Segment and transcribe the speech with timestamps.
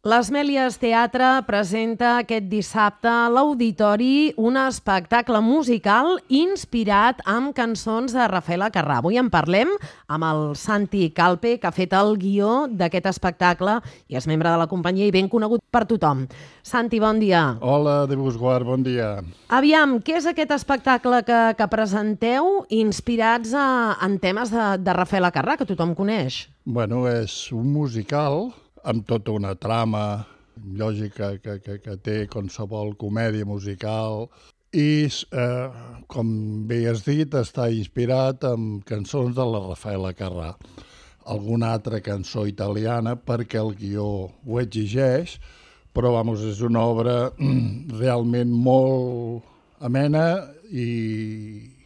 [0.00, 8.28] Les Mèlies Teatre presenta aquest dissabte a l'Auditori un espectacle musical inspirat amb cançons de
[8.32, 8.96] Rafaela Carrà.
[9.02, 9.68] Avui en parlem
[10.08, 13.74] amb el Santi Calpe, que ha fet el guió d'aquest espectacle
[14.08, 16.24] i és membre de la companyia i ben conegut per tothom.
[16.64, 17.58] Santi, bon dia.
[17.60, 19.18] Hola, de Busguard, bon dia.
[19.52, 23.68] Aviam, què és aquest espectacle que, que presenteu inspirats a,
[24.00, 26.46] en temes de, de Rafaela Carrà, que tothom coneix?
[26.64, 28.46] Bueno, és un musical
[28.84, 30.24] amb tota una trama
[30.76, 34.26] lògica que, que, que té qualsevol comèdia musical
[34.72, 35.68] i, eh,
[36.06, 36.28] com
[36.68, 40.52] bé has dit, està inspirat en cançons de la Rafaela Carrà.
[41.30, 45.38] Alguna altra cançó italiana perquè el guió ho exigeix,
[45.92, 47.16] però vamos, és una obra
[48.02, 50.24] realment molt amena
[50.70, 51.79] i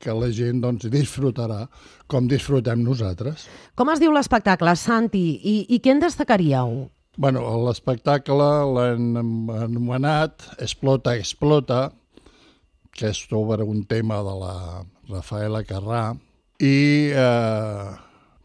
[0.00, 1.66] que la gent doncs, disfrutarà
[2.10, 3.46] com disfrutem nosaltres.
[3.78, 6.88] Com es diu l'espectacle, Santi, i, i què en destacaríeu?
[7.20, 11.90] Bueno, l'espectacle l'hem anomenat Explota, Explota,
[12.96, 14.54] que és sobre un tema de la
[15.10, 16.04] Rafaela Carrà,
[16.60, 17.90] i eh,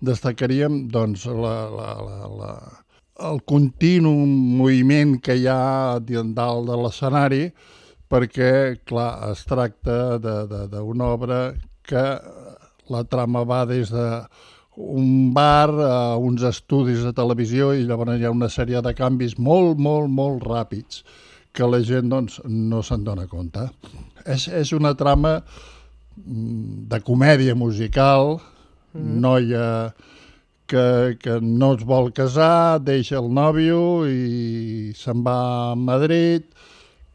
[0.06, 2.52] destacaríem doncs, la, la, la, la,
[3.30, 7.44] el continu moviment que hi ha dalt de l'escenari,
[8.12, 8.52] perquè,
[8.88, 11.40] clar, es tracta d'una obra
[11.86, 12.06] que
[12.92, 14.08] la trama va des de
[14.76, 19.38] un bar a uns estudis de televisió i llavors hi ha una sèrie de canvis
[19.40, 21.04] molt, molt, molt ràpids
[21.56, 23.64] que la gent doncs, no se'n dona compte.
[24.26, 28.36] És, és una trama mm, de comèdia musical,
[28.92, 29.16] mm.
[29.24, 29.70] noia
[30.68, 35.38] que, que no es vol casar, deixa el nòvio i se'n va
[35.72, 36.50] a Madrid,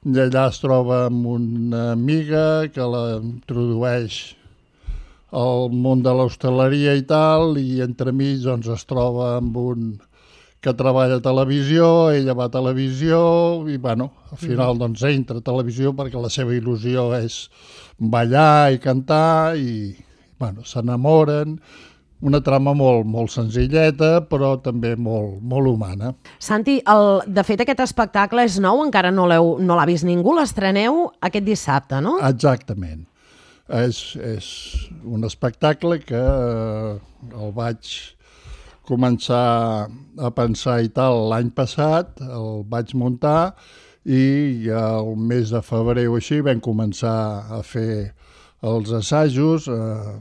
[0.00, 4.20] i allà es troba amb una amiga que la introdueix
[5.36, 9.90] al món de l'hostaleria i tal, i entremig doncs, es troba amb un
[10.64, 11.84] que treballa a televisió,
[12.16, 13.20] ella va a televisió,
[13.68, 14.80] i bueno, al final mm.
[14.80, 17.42] doncs entra a televisió perquè la seva il·lusió és
[18.00, 19.94] ballar i cantar, i
[20.40, 21.58] bueno, s'enamoren,
[22.20, 26.12] una trama molt, molt senzilleta, però també molt, molt humana.
[26.42, 31.06] Santi, el, de fet aquest espectacle és nou, encara no l'ha no vist ningú, l'estreneu
[31.24, 32.18] aquest dissabte, no?
[32.28, 33.06] Exactament.
[33.70, 34.46] És, és
[35.06, 36.96] un espectacle que eh,
[37.30, 37.92] el vaig
[38.90, 39.86] començar
[40.18, 43.54] a pensar i tal l'any passat, el vaig muntar
[44.04, 47.14] i el mes de febrer o així vam començar
[47.54, 48.10] a fer
[48.60, 50.16] els assajos eh,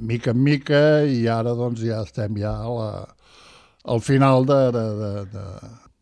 [0.00, 2.88] mica en mica i ara doncs ja estem ja a la,
[3.84, 5.44] al final de, de, de, de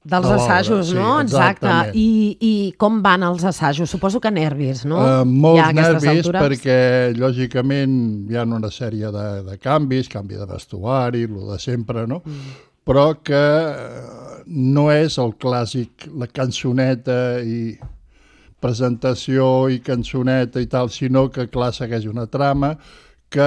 [0.06, 1.18] dels de assajos, no?
[1.18, 1.72] Sí, Exacte.
[1.98, 2.10] I,
[2.40, 3.90] I com van els assajos?
[3.90, 5.00] Suposo que nervis, no?
[5.02, 6.44] Uh, molts nervis altures.
[6.44, 6.78] perquè,
[7.18, 7.96] lògicament,
[8.30, 12.22] hi ha una sèrie de, de canvis, canvi de vestuari, el de sempre, no?
[12.22, 12.54] Mm.
[12.86, 17.74] Però que eh, no és el clàssic, la cançoneta i
[18.66, 22.74] presentació i cançoneta i tal, sinó que, clar, segueix una trama
[23.32, 23.46] que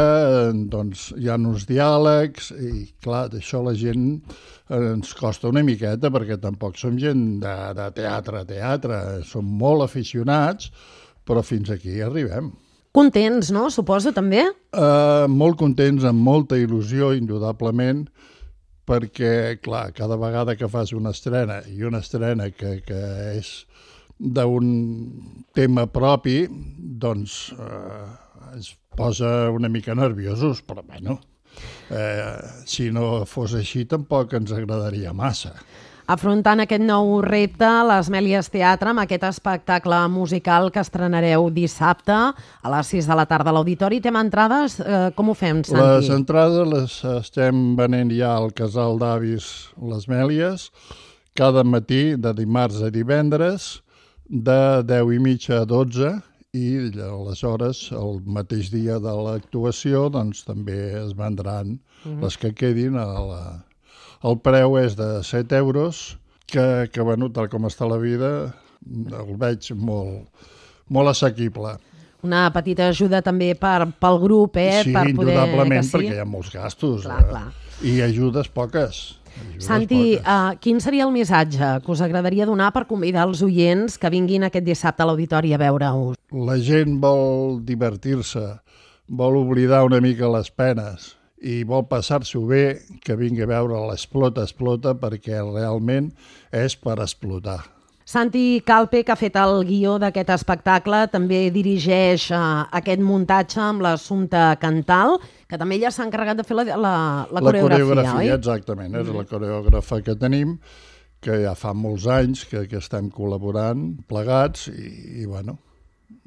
[0.72, 2.72] doncs, hi ha uns diàlegs i,
[3.03, 4.07] clar, d'això la gent
[4.75, 8.97] ens costa una miqueta perquè tampoc som gent de, de teatre a teatre,
[9.28, 10.72] som molt aficionats,
[11.25, 12.51] però fins aquí arribem.
[12.96, 13.68] Contents, no?
[13.69, 14.44] Suposo, també?
[14.74, 18.07] Uh, molt contents, amb molta il·lusió, indudablement,
[18.90, 23.01] perquè, clar, cada vegada que fas una estrena, i una estrena que, que
[23.36, 23.53] és
[24.19, 24.69] d'un
[25.56, 26.44] tema propi,
[27.00, 28.06] doncs eh,
[28.59, 31.19] es posa una mica nerviosos, però bueno,
[31.90, 32.35] eh,
[32.68, 35.56] si no fos així tampoc ens agradaria massa.
[36.09, 42.72] Afrontant aquest nou repte, les Mèlies Teatre, amb aquest espectacle musical que estrenareu dissabte a
[42.74, 44.00] les 6 de la tarda a l'Auditori.
[44.01, 44.80] Tem entrades?
[44.81, 45.84] Eh, com ho fem, Santi?
[45.86, 49.51] Les entrades les estem venent ja al Casal d'Avis
[49.91, 50.72] Les Mèlies,
[51.38, 53.69] cada matí, de dimarts a divendres,
[54.29, 56.13] de 10 i mitja a 12
[56.53, 56.67] i
[57.01, 62.16] aleshores el mateix dia de l'actuació doncs també es vendran uh mhm.
[62.16, 62.23] -huh.
[62.23, 63.66] les que quedin a la...
[64.23, 68.54] el preu és de 7 euros que, que bueno, tal com està la vida
[68.86, 70.30] el veig molt,
[70.88, 71.77] molt assequible
[72.21, 74.83] una petita ajuda també per, pel grup, eh?
[74.83, 75.36] Sí, per poder...
[75.36, 75.92] indudablement, sí?
[75.94, 77.06] perquè hi ha molts gastos.
[77.06, 77.30] Clar, eh?
[77.30, 77.54] clar.
[77.88, 79.19] I ajudes poques.
[79.60, 84.12] Santi, uh, quin seria el missatge que us agradaria donar per convidar els oients que
[84.14, 86.20] vinguin aquest dissabte a l'auditori a veure-us?
[86.34, 88.46] La gent vol divertir-se,
[89.10, 92.64] vol oblidar una mica les penes i vol passar-s'ho bé,
[93.04, 96.12] que vingui a veure l'Explota, Explota, perquè realment
[96.52, 97.62] és per explotar.
[98.09, 103.83] Santi Calpe, que ha fet el guió d'aquest espectacle, també dirigeix uh, aquest muntatge amb
[103.85, 106.94] l'assumpte Cantal, que també ja s'ha encarregat de fer la, la, la,
[107.38, 108.31] la coreografia, coreografia, oi?
[108.33, 109.19] exactament, és mm.
[109.19, 110.57] la coreògrafa que tenim,
[111.21, 114.89] que ja fa molts anys que, que estem col·laborant plegats i,
[115.21, 115.59] i bueno,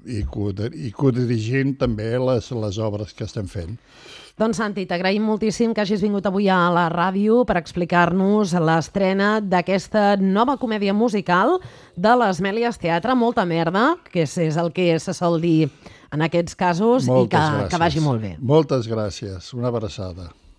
[0.07, 3.77] i, i codirigint també les, les obres que estem fent.
[4.41, 10.17] Doncs Santi, t'agraïm moltíssim que hagis vingut avui a la ràdio per explicar-nos l'estrena d'aquesta
[10.17, 11.59] nova comèdia musical
[11.95, 15.69] de les Mèlies Teatre, Molta Merda, que és, és el que se sol dir
[16.13, 17.71] en aquests casos Moltes i que, gràcies.
[17.71, 18.37] que vagi molt bé.
[18.41, 19.53] Moltes gràcies.
[19.53, 20.33] Una abraçada.